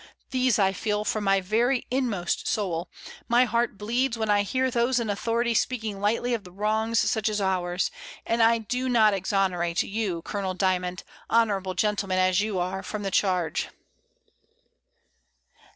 These 0.31 0.57
I 0.57 0.73
feel 0.73 1.05
from 1.05 1.25
my 1.25 1.41
very 1.41 1.85
inmost 1.91 2.47
soul: 2.47 2.89
my 3.27 3.45
heart 3.45 3.77
bleeds 3.77 4.17
when 4.17 4.31
I 4.31 4.41
hear 4.41 4.71
those 4.71 4.99
in 4.99 5.11
authority 5.11 5.53
speaking 5.53 5.99
lightly 6.01 6.33
of 6.33 6.47
wrongs 6.47 6.99
such 6.99 7.29
as 7.29 7.39
ours, 7.39 7.91
and 8.25 8.41
I 8.41 8.57
do 8.57 8.89
not 8.89 9.13
ex 9.13 9.29
onerate 9.31 9.87
you, 9.87 10.23
Colonel 10.23 10.55
Dymond, 10.55 11.03
honourable 11.29 11.75
gentle 11.75 12.07
man 12.09 12.17
as 12.17 12.41
you 12.41 12.57
are, 12.57 12.81
from 12.81 13.03
the 13.03 13.11
charge." 13.11 13.69